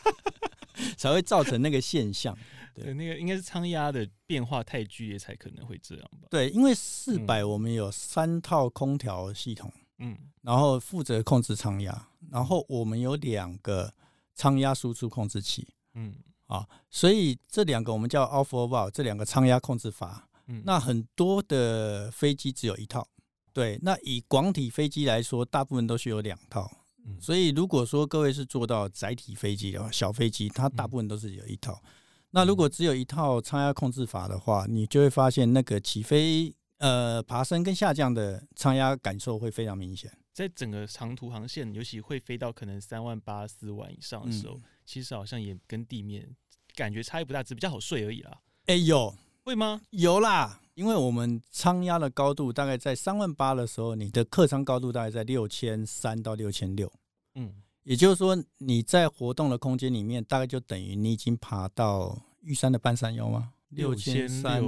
[0.96, 2.36] 才会造成那个现象。
[2.74, 6.28] 对，对那个应该是舱压的变化太剧烈，才可能会这样吧？
[6.30, 9.70] 对，因为四百我们有三套空调系统。
[9.98, 13.92] 嗯，然后负责控制舱压，然后我们有两个
[14.34, 16.14] 舱压输出控制器，嗯
[16.46, 20.28] 啊，所以这两个我们叫 outflow valve，这两个舱压控制阀。
[20.46, 23.08] 嗯，那很多的飞机只有一套，
[23.52, 23.78] 对。
[23.82, 26.70] 那以广体飞机来说，大部分都是有两套。
[27.04, 31.82] 嗯，所以如果说各位是做到载体飞机的话，小飞机它大部分都是有一套。
[32.30, 40.12] 那如果只有一套舱压控制阀的话，你就会发现那个起飞、呃爬升跟下降的舱压感受会非常明显。
[40.34, 46.28] 在整个长途航线，尤其会飞到可能三万八、四万以上的时候，嗯、其实好像也跟地面
[46.74, 48.38] 感觉差异不大，只比较好睡而已啦。
[48.66, 49.14] 哎、欸，有
[49.46, 49.80] 会吗？
[49.90, 56.92] 有啦，因为我们舱压的高度大概在三万八的时候，你的客舱高度大概在六千三到六千六。
[57.36, 57.54] 嗯，
[57.84, 63.52] 也就是说你在活动的空间里面，大概就等于你已经爬到玉山的半山腰吗？
[63.68, 64.64] 六千三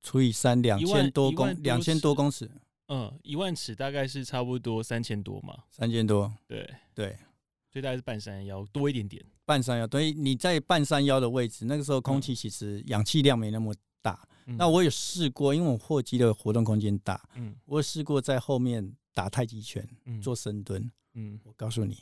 [0.00, 2.50] 除以三，两千多公两千多公尺。
[2.88, 7.18] 嗯，一万尺大概是差不多三千多嘛，三千多，对对，
[7.76, 9.22] 所以大概是半山腰多一点点。
[9.44, 14.26] 半山腰，所以你在半山腰的位置，那个时候空气其实氧气量没那么大。
[14.46, 21.98] 嗯、那我有试过，因为我货机的活动空间大，嗯，我有试过在后面打太极拳，嗯、做深蹲，嗯，我告诉你，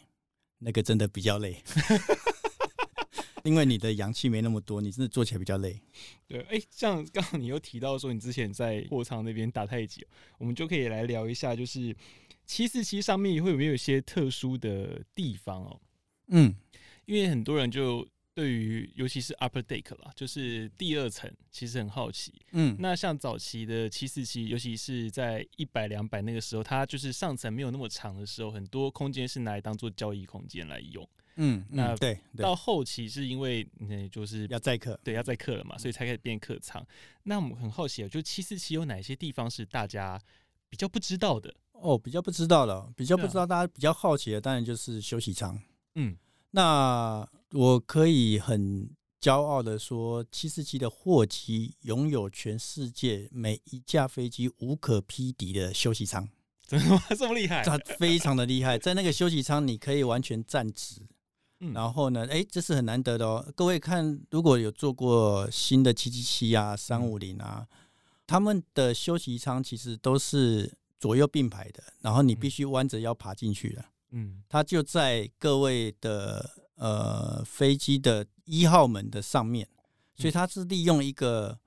[0.58, 1.60] 那个真的比较累。
[3.42, 5.78] 因为你的氧气没那么多，你真的做起来比较累。
[6.26, 10.06] 对，哎、欸，像刚刚你又提到说你之前在货仓那边打太极，
[10.38, 11.94] 我们就可以来聊一下，就是
[12.46, 15.80] 七四七上面会有没有一些特殊的地方哦？
[16.28, 16.54] 嗯，
[17.07, 22.33] 因为很多人就对于尤其是 upper deck 啦，就是第二层，其实很好奇。
[22.52, 31.09] 嗯，那像早期的七四七，尤其是在一百两百那个时候，它就是上层没有那么长的时候，很多空间是拿来当做交易空间来用。
[31.37, 36.85] 嗯，那对，到后期是因为嗯，就是要载客，对，要载客了嘛，所以才开始变客舱。
[37.24, 40.20] 那我们很好奇啊，就七四七有哪些地方是大家
[40.68, 41.52] 比较不知道的？
[41.84, 45.60] 哦，比较不知道了，比较不知道，大家比较好奇的，当然就是休息舱。
[45.96, 46.16] 嗯，
[46.52, 48.88] 那我可以很
[49.20, 56.26] 骄傲的说，七四七的货机拥有全世界每一架飞机无可匹敌的休息舱。
[56.66, 57.02] 真的吗？
[57.10, 57.62] 这么厉害？
[57.62, 61.02] 它非常的厉害，在那个休息舱，你可以完全站直。
[61.74, 62.26] 然后呢？
[62.30, 63.46] 哎，这是很难得的哦。
[63.54, 67.66] 各位看，如果有坐过新的七七七啊、三五零啊，
[68.26, 73.85] 他们的休息舱其实都是左右并排的，然后你必须弯着腰爬进去的。
[74.11, 79.68] 嗯，它就在各位的呃飞机的一号门的上面，
[80.14, 81.59] 所以它是利用一个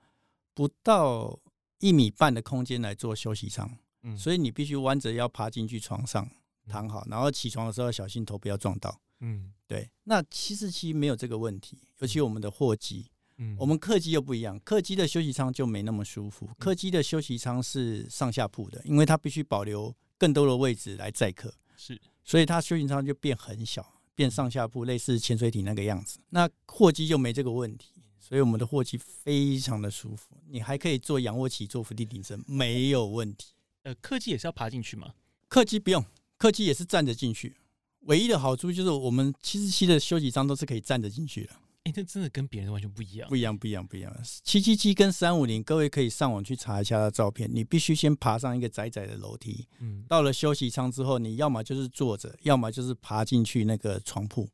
[0.54, 1.38] 不到
[1.78, 3.78] 一米半的空间来做休息舱。
[4.02, 6.30] 嗯，所以你必须弯着腰爬进去床上
[6.68, 9.00] 躺好，然后起床的时候要小心头不要撞到。
[9.20, 16.48] 嗯，对，那七四七没有这个问题，尤其我们的货机，嗯，我们客机又不一样，客机的休息舱就没那么舒服。
[16.58, 26.18] 客机的休息舱是上下铺的，因为它必须保留更多的位置来载客，是，所以它休息舱就变很小，变上下铺，类似潜水艇那个样子。
[26.30, 33.54] 那货机就没这个问题，所以我们的货机非常的舒服，你还可以做仰卧起坐、伏地挺身，没有问题。
[33.84, 35.14] 呃，客机也是要爬进去吗？
[35.46, 36.04] 客机不用，
[36.36, 37.54] 客机也是站着进去。
[38.00, 41.50] 唯一的好处就是我们七四七的休息舱都是可以站着进去的。
[41.84, 44.14] 哎，这真的跟别人完全不一样，不一样，不一样，不一样。
[44.44, 47.48] 七七七跟三五零，各位可以上网去查一下的照片。
[47.52, 54.48] 你必须先爬上一个窄窄的楼梯，嗯，到了休息舱之后，你要么就是坐着，要么就是爬进去那个床铺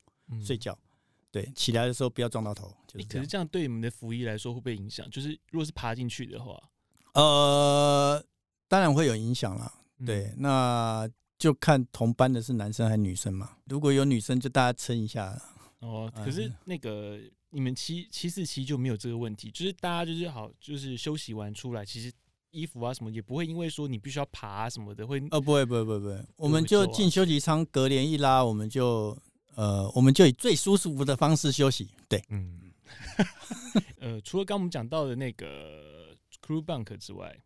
[0.44, 0.78] 睡觉。
[1.32, 2.72] 对，起来的时候不要撞到头。
[2.86, 5.08] 就是可是这样对你们的服役来说会不会影响？
[5.10, 6.62] 就是如果是爬进去的话，
[7.14, 8.24] 呃，
[8.68, 9.72] 当然会有影响了。
[10.06, 11.08] 对，那。
[11.36, 13.56] 就看同班的是男生还是女生嘛？
[13.66, 15.36] 如果有女生，就大家撑一下。
[15.84, 17.20] 哦，可是那个
[17.50, 22.12] 你们七七四七就没有这个问题，就是大家就是好，就是休息完出来，其实
[22.50, 25.22] 衣服啊什么也不会因为说你必须要爬啊什么的会。
[25.30, 29.16] 哦，不会，不会，不会，不会，我们就进休息舱，隔帘一拉，我们就
[29.54, 31.88] 呃，我们就以最舒服的方式休息。
[32.08, 32.60] 对，嗯。
[33.98, 37.36] 呃，除了刚我们讲到的那个 crew bunk 之外，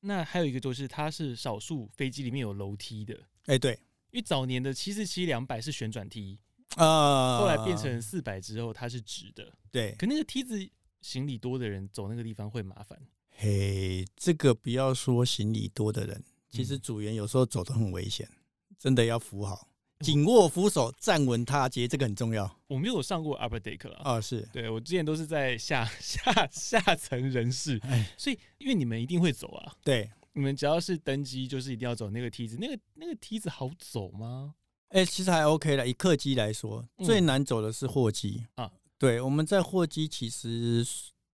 [0.00, 3.14] 那还有一个就是它是少数飞机里面有楼梯的。
[3.46, 3.72] 哎，欸、对，
[4.10, 6.38] 因为早年的七四七两百是旋转梯
[6.76, 9.52] 啊，后来变成四百之后，它是直的。
[9.70, 10.56] 对，可那个梯子
[11.00, 12.98] 行李多的人走那个地方会麻烦。
[13.30, 18.28] 嘿，这个不要说行李多的人，其实组员有时候走得很危险，
[18.78, 19.68] 真的要扶好，
[20.00, 22.58] 紧握扶手，站稳踏阶，这个很重要。
[22.68, 27.80] 我没有上过 upper deck 了啊，是对我之前都是在下下下层人士，
[28.16, 30.10] 所以因为你们一定会走啊，对。
[30.32, 32.58] 你们只要是登机，就是一定要走那个梯子。
[32.60, 34.54] 那个那个梯子好走吗？
[34.88, 35.86] 哎、欸，其实还 OK 了。
[35.86, 38.72] 以客机来说，最难走的是货机、嗯、啊。
[38.98, 40.86] 对，我们在货机其实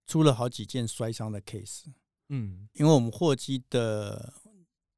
[0.07, 1.85] 出了好几件摔伤的 case。
[2.29, 4.33] 嗯，因为我们货机的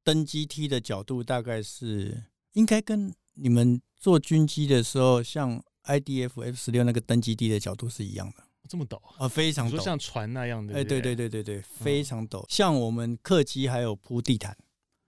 [0.03, 10.73] 登机梯的角度大概是应该跟你们坐军机的时候，像 IDF F 十六那个登机梯的角度是一样的，这么陡啊，非常陡，像船那样的。
[10.75, 12.45] 哎，对对对对对，非常陡。
[12.49, 14.57] 像我们客机还有铺地毯，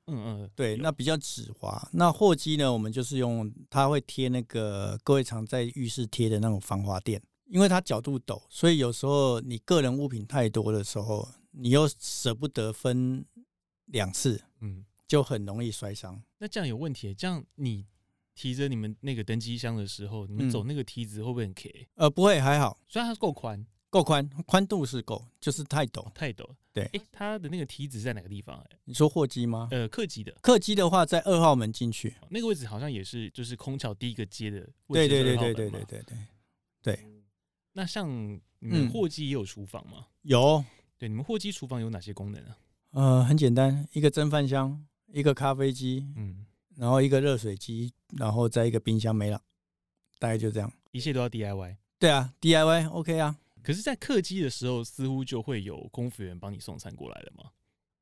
[0.07, 1.87] 嗯嗯，对，那比较直滑。
[1.93, 13.25] 那货机呢，我们就是用它会贴那个各位常在浴室贴的那种防滑垫，因为它角度陡，所以有时候你个人物品太多的时候，你又舍不得分
[13.85, 16.21] 两次，嗯，就很容易摔伤。
[16.39, 17.85] 那这样有问题，这样你。
[18.39, 21.87] 提着你们那个登机箱的时候，你们走那个梯子会不会很 K？
[21.95, 23.65] 呃，不会，还好，虽然它够宽，
[23.97, 26.47] 够宽，宽度是够，就是太陡，太陡。
[26.71, 28.55] 对，哎，它的那个梯子在哪个地方？
[28.69, 29.67] 哎，你说货机吗？
[29.71, 34.57] 呃，客机的，客机的话在二号门进去，那个位置好像也是，就是空桥第一个接的
[34.87, 35.07] 位置。
[35.07, 36.17] 对对对对对对对对
[36.83, 36.99] 对。
[37.73, 38.07] 那像
[38.59, 40.07] 你们货机也有厨房吗？
[40.21, 40.63] 有。
[40.97, 42.57] 对，你们货机厨房有哪些功能啊？
[42.91, 46.45] 呃，很简单，一个蒸饭箱，一个咖啡机，嗯。
[46.75, 49.41] 然后一个热水机，然后再一个冰箱没了，
[50.19, 51.75] 大概就这样，一切都要 DIY。
[51.97, 53.35] 对啊，DIY OK 啊。
[53.63, 57.43] 可是，在客机的时候，似乎就会有空服员帮你送餐过来了吗？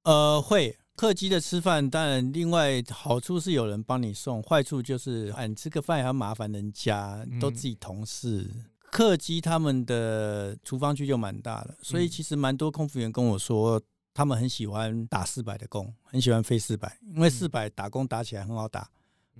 [0.03, 0.77] 呃，会。
[0.95, 8.49] 客机的吃饭，当然另外好处是有人帮你送，坏处就是，哎，你吃个饭还要麻烦人家，都自己同事。
[8.53, 13.81] 嗯、客机他们的厨房区就蛮大的，所以其实蛮多空服员跟我说。
[14.17, 18.89] 他们很喜欢打四百的工，很喜欢飞四百，因为四百打工打起来很好打，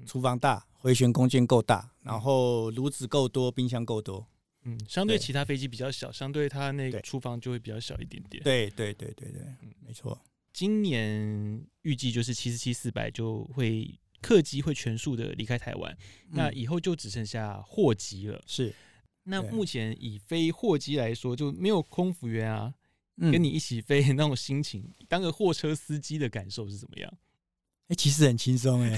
[0.05, 4.27] 厨房大，回旋空间够大，然后炉子够多，冰箱够多。
[4.65, 8.43] 嗯，相对其他飞机比较小，相对它那个厨房就会比较小一点点。
[8.43, 10.19] 对对对对对，嗯，没错。
[10.51, 13.89] 今年预计就是七十七四百就会
[14.21, 15.97] 客机会全数的离开台湾，
[16.29, 18.41] 那以后就只剩下货机了。
[18.45, 18.73] 是，
[19.23, 22.73] 那目前以飞货机来说，就没有空服员啊。
[23.17, 27.09] 跟你一起飞那种心情，嗯、当个货车司机的感受是怎么样？
[27.83, 28.93] 哎、欸，其实很轻松哎，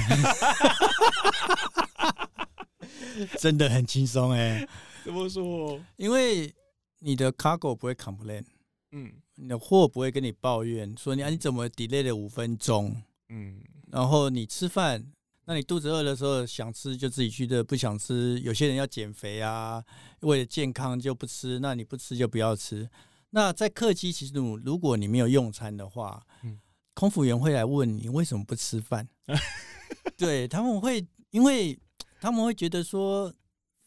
[3.38, 4.67] 真的很轻松哎。
[5.08, 5.80] 怎么说？
[5.96, 6.54] 因为
[7.00, 8.43] 你的 cargo 不会 complain，
[8.91, 15.02] 嗯，你的货不会跟你抱怨说你啊你怎么 delay 了五分钟，嗯，然后你吃饭，
[15.46, 19.82] 那你肚子饿的时候想吃就自己去的，不想吃，有些人要减肥啊，
[20.20, 22.89] 为了健康就不吃，那你不吃就不要吃。
[23.30, 26.60] 那在客机，其实如果你没有用餐的话，嗯，
[26.96, 29.08] 空服员会来问你为什么不吃饭？
[30.17, 31.80] 对，他们会，因为
[32.20, 33.34] 他们会觉得说，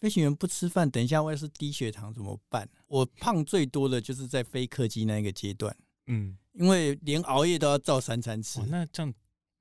[0.00, 2.68] 飞行员不吃饭，等一下万一是低血糖怎么办？
[2.86, 8.60] 我胖最多的就是在飞客机那个阶段，嗯，因为连熬夜都要照三餐吃。
[8.62, 9.14] 那这样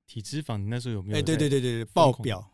[0.08, 1.18] 体脂肪你那时候有没有？
[1.18, 2.50] 哎，对对对对对，爆表，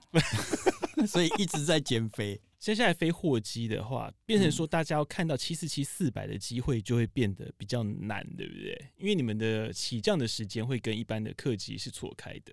[1.07, 2.41] 所以一直在减肥。
[2.57, 8.91] 接下来飞货机的话，变成说大家要看到七四七四百的机会就会变得比较难，对不对？
[8.97, 12.51] 因为你们的起降的时间会跟一般的客机是错开的。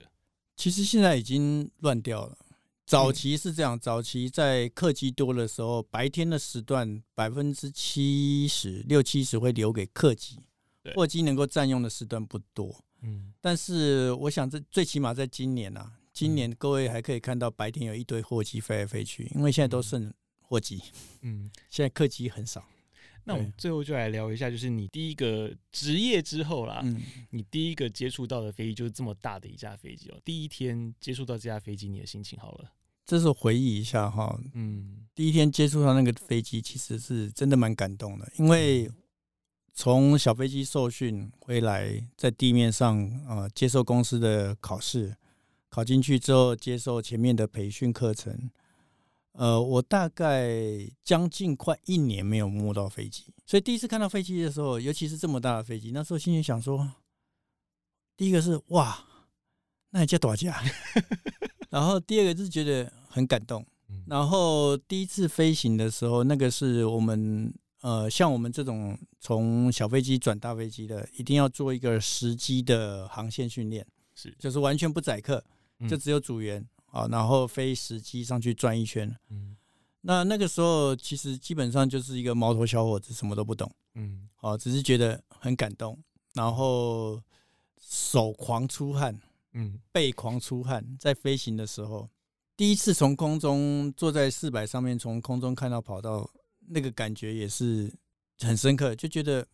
[0.55, 2.37] 其实现在已经乱掉了。
[2.93, 10.39] 早期是这样，早期在客机多的时候，白天的时段百分之七十六七十会留给客机，
[10.95, 12.85] 货机能够占用的时段不多。
[13.01, 15.91] 嗯，但是我想这最起码在今年啊。
[16.13, 20.83] 今年各位还可以看到白天有一堆货机飞来飞去，因为现在都剩货机，
[21.23, 22.63] 嗯， 现在客机很少。
[23.25, 27.01] 那我们最后就来聊一下，就是你第一个职业之后啦，嗯，
[27.31, 30.21] 你第一个接触到的飞机就是这么大的一架飞机哦。
[30.23, 32.71] 第一天接触到这架飞机，你的心情好了？
[33.05, 38.91] 这是回忆一下哈，嗯，第一天接触到那个飞机，其实是真的蛮感动的，因为
[39.75, 45.17] 从小飞机受训回来，在地面上啊接受公司的考试。
[45.75, 48.51] 考进去之后，接受前面的培训课程。
[49.33, 50.47] 呃，我大概
[51.03, 56.93] 将近快一年没有摸到飞机，所以第一次看到飞机的时候，尤其是这么大的飞机，那时候心里想说，
[58.19, 59.03] 第一个是哇，
[59.89, 60.63] 那也叫多少架？
[61.73, 63.67] 然后第二个就是觉得很感动。
[64.07, 75.43] 然后第一次飞行的时候，那个是我们呃，像我们这种从小飞机转大飞机的，一定要做一个实机的航线训练，是就是完全不载客。
[75.89, 79.13] 就只有组员啊，然后飞实机上去转一圈。
[79.31, 79.57] 嗯，
[80.03, 83.69] 那那个时候其实基本上就是一个毛头小伙子，什么都不懂。
[83.95, 85.99] 嗯，好，只是觉得很感动，
[86.35, 87.21] 然后
[87.81, 89.19] 手狂出汗，
[89.53, 92.09] 嗯，背狂出汗，在飞行的时候，
[92.57, 96.29] 第一次从空中坐在四百上面，从空中看到跑道，
[96.69, 97.93] 那个感觉也是
[98.39, 99.47] 很深刻，就觉得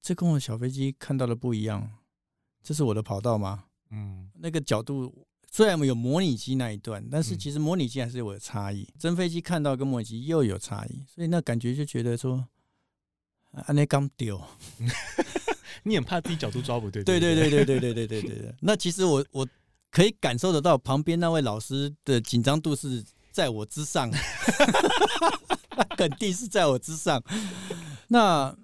[0.00, 1.98] 这跟我小飞机看到的不一样，
[2.62, 3.64] 这是我的跑道吗？
[3.90, 5.26] 嗯，那个角度。
[5.52, 8.88] 虽然我们有模拟机那一段，但是其实模拟机还是有差异。
[8.96, 12.46] 真飞机看到跟模拟机又有差异，所以那感觉就觉得说，
[13.50, 14.40] 啊，那刚丢，
[15.84, 17.02] 你很怕自己角度抓不对。
[17.04, 18.54] 对对对对对对对对对对。
[18.60, 19.46] 那其实我我
[19.90, 23.02] 可以感受得到旁边那位老师的紧张度是
[23.32, 24.10] 在我之上，
[25.96, 27.22] 肯定是在我之上。
[28.08, 28.54] 那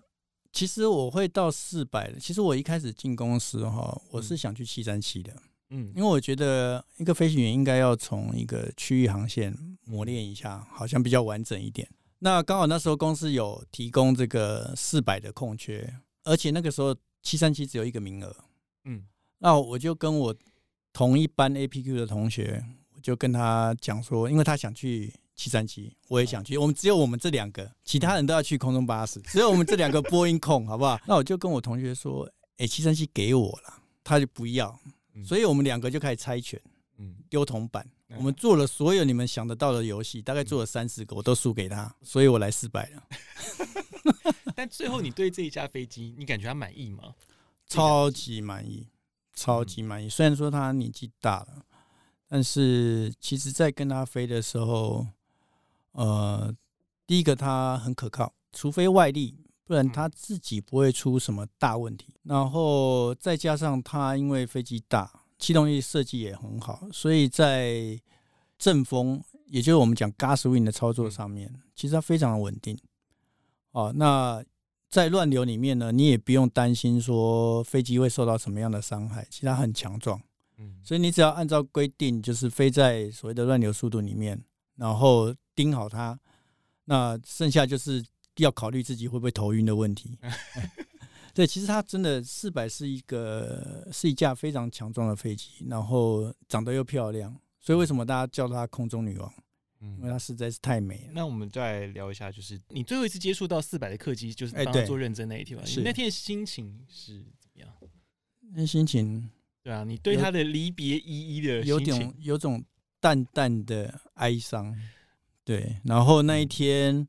[0.53, 2.19] 其实我会到四百的。
[2.19, 5.33] 其实我一开始进公司哈，我是想去七三七的，
[5.71, 11.89] 嗯，因为我觉得一个飞行员应该要从一个区域航线磨练一下，好像比较完整一点。
[12.21, 15.95] 那刚好那时候公司有提供这个四百的空缺，
[16.25, 16.97] 而且那个时候
[17.27, 18.37] 七三七只有一个名额，
[18.85, 19.03] 嗯，
[19.39, 20.33] 那我就跟我
[20.93, 22.64] 同一班 APQ 的同学，
[22.95, 30.97] 我就跟他讲说，因为他想去七三七，我也想去，我们只有我们这两个，其他人都要去空中巴士，只有我们这两个波音控，好不好？
[31.05, 33.74] 那我就跟我同学说，哎，七三七给我了，
[34.05, 34.79] 他就不要，
[35.24, 36.61] 所以我们两个就开始猜拳，
[36.99, 37.85] 嗯，丢铜板。
[38.16, 43.03] 我们做了所有你们想得到的游戏，大概做了三四个，我都输给他，所以我来失败了。
[44.57, 47.15] 但最后你对这一架飞机，你感觉他满意吗？
[47.69, 48.89] 超级满意，
[49.35, 50.09] 超级满意。
[50.09, 51.65] 虽然说他年纪大了，
[52.27, 55.07] 但是其实在跟他飞的时候，
[55.93, 56.53] 呃，
[57.07, 62.15] 第一个他很可靠，除非外力，不然他自己不会出什么大问题。
[62.23, 65.23] 然后再加上他因为飞机大。
[65.39, 68.01] 气动力设计也很好，所以在
[68.57, 72.75] 阵风，也就是我们讲 gas wing 的操作上面，其实它非常的稳定。
[73.77, 74.43] 哦，那
[74.89, 80.18] 在乱流里面呢，你也不用担心说飞机会受到什么样的伤害，其实它很强壮。
[80.57, 84.43] 嗯，所以你只要按照规定，就是飞在所谓的乱流速度里面，
[84.77, 86.18] 然后盯好它，
[86.87, 88.03] 那剩下就是
[88.39, 90.18] 要考虑自己会不会头晕的问题。
[91.35, 99.31] 对，其实它真的四百是一个是一架非常强壮的飞机，然后长得又漂亮，所以为什么大家叫它空中女王？
[99.81, 101.12] 嗯，因为它实在是太美了。
[101.12, 107.68] 那我们再来聊一下，就是你最后一次接触到四百的客机，就是当做认真那一天吧，你那天的心情是怎么样？
[108.53, 109.29] 那心情，
[109.62, 112.64] 对啊，你对他的离别依依的有种有种
[113.01, 114.74] 淡淡的哀伤。
[115.45, 117.09] 对，然后那一天，嗯、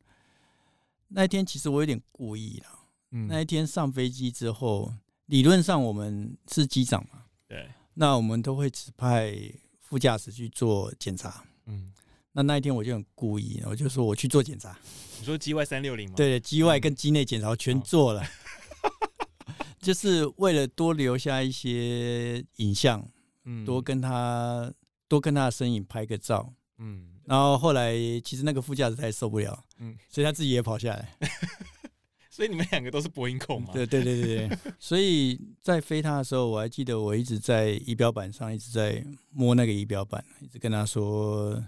[1.07, 2.67] 那一天其实我有点故意了。
[3.11, 4.93] 嗯，那一天上飞机之后，
[5.25, 9.35] 理论上我们是机长嘛，对，那我们都会指派
[9.79, 11.43] 副驾驶去做检查。
[11.65, 11.91] 嗯，
[12.37, 14.77] 那那一天我就很故意，我就说我去做检查。
[15.19, 16.13] 你说 G Y 三六零吗？
[16.15, 23.03] 对，，G Y 跟机内检查全做了，嗯、 就是为了多留下一些影像，
[23.45, 24.71] 嗯，多跟他
[25.07, 27.91] 多跟他的身影拍个照，嗯，然后后来
[28.23, 31.17] 其实那个副驾驶他也受不了，嗯，所以他自己也跑下来。
[32.29, 33.73] 所以你们两个都是播音控嘛？
[33.73, 34.57] 对对对对对。
[34.77, 41.59] 所以在飞他的时候，我还记得我一直在仪表板上一直在摸那个仪表板，一直跟他说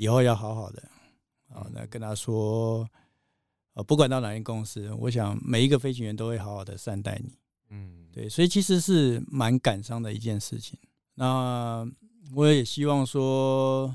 [0.00, 0.82] 以后要好好的。
[1.48, 2.88] 啊，那跟他说，
[3.74, 7.34] 呃，不管到哪间公司，我想每一个飞行员都会好好的善待你。
[7.68, 8.28] 嗯，对。
[8.28, 10.78] 所以其实是蛮感伤的一件事情。
[11.16, 11.86] 那
[12.34, 13.94] 我也希望说，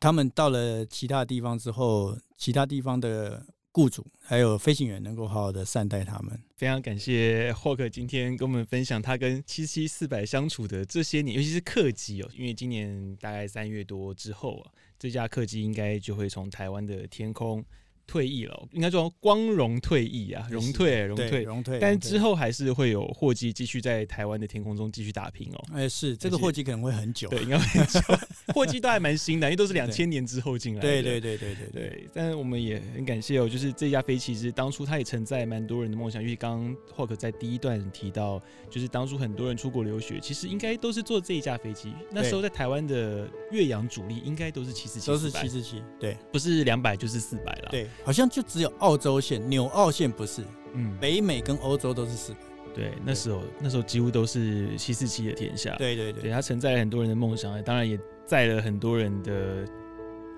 [0.00, 3.46] 他们到了其他地方之后，其他地方的。
[3.76, 17.64] 雇主还有飞行员能够好好的善待他们，非常感谢霍克今天跟我们分享他跟七七四百相处的这些年，尤其是客机哦，因为今年大概三月多之后啊，这架客机应该就会从台湾的天空。
[18.06, 21.78] 退役了，应该说光荣退役啊，荣退，荣退，荣退。
[21.80, 25.64] 但之后还是会有货机继续在台湾的天空中继续打拼哦。
[25.72, 28.00] 哎，是这个货机可能会很久，对，应该会很久。
[28.54, 30.88] 货机都还蛮新的，因为都是两千年之后进来的。
[30.88, 32.08] 对对对对对对。
[32.14, 38.40] 但是我们也很感谢哦，就是这架飞机其实当初它也承载蛮多人的梦想，因为刚刚霍克在第一段提到，
[38.70, 41.92] 就是当初很多人出国留学，其实应该都是坐这一架飞机。
[42.12, 47.88] 那时候在台湾的岳阳主力应该都是七四七，都是七四七，对，不是两百就是四百了，对。
[48.04, 50.42] 好像就只有澳洲线、纽澳线不是，
[50.74, 52.38] 嗯，北美跟欧洲都是四百。
[52.74, 55.74] 对，那时候那时候几乎都是七四七的天下。
[55.76, 59.64] 对对对，对，它承载了很多人的梦想，当然也载了很多人的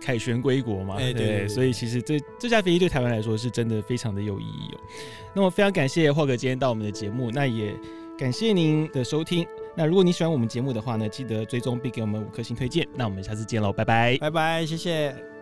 [0.00, 0.96] 凯旋归国嘛。
[0.96, 4.78] 对，对，对，对，所以其实这这架飞机对台湾来说是真的非常的有意义哦。
[5.34, 7.74] 那么非常感谢霍哥今天到我们的节目，那也
[8.16, 9.44] 感谢您的收听。
[9.74, 12.86] 那如果你喜欢我们节目的话呢，记得追踪并给我们五颗星推荐。
[12.94, 15.37] 那我们下次见喽，拜拜，拜拜，谢谢。